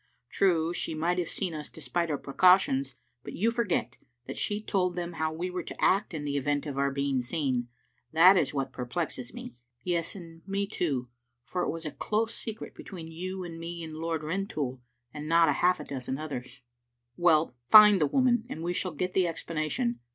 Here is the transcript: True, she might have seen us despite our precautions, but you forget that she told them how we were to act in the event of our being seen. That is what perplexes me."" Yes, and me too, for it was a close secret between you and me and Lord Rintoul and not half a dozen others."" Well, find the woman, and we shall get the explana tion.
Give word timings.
True, 0.31 0.73
she 0.73 0.95
might 0.95 1.19
have 1.19 1.29
seen 1.29 1.53
us 1.53 1.69
despite 1.69 2.09
our 2.09 2.17
precautions, 2.17 2.95
but 3.23 3.33
you 3.33 3.51
forget 3.51 3.97
that 4.25 4.35
she 4.35 4.59
told 4.59 4.95
them 4.95 5.13
how 5.13 5.31
we 5.31 5.51
were 5.51 5.61
to 5.61 5.79
act 5.79 6.11
in 6.15 6.23
the 6.23 6.37
event 6.37 6.65
of 6.65 6.75
our 6.75 6.89
being 6.89 7.21
seen. 7.21 7.67
That 8.11 8.35
is 8.35 8.51
what 8.51 8.71
perplexes 8.73 9.31
me."" 9.31 9.53
Yes, 9.93 10.15
and 10.15 10.41
me 10.47 10.65
too, 10.65 11.09
for 11.43 11.61
it 11.61 11.69
was 11.69 11.85
a 11.85 11.91
close 11.91 12.33
secret 12.33 12.73
between 12.73 13.11
you 13.11 13.43
and 13.43 13.59
me 13.59 13.83
and 13.83 13.93
Lord 13.95 14.23
Rintoul 14.23 14.81
and 15.13 15.27
not 15.29 15.53
half 15.53 15.79
a 15.79 15.83
dozen 15.83 16.17
others."" 16.17 16.63
Well, 17.15 17.53
find 17.67 18.01
the 18.01 18.07
woman, 18.07 18.47
and 18.49 18.63
we 18.63 18.73
shall 18.73 18.93
get 18.93 19.13
the 19.13 19.25
explana 19.25 19.69
tion. 19.69 19.99